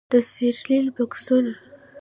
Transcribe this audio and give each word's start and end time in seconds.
د 0.11 0.13
سیریل 0.31 0.85
بکسونو 0.95 1.53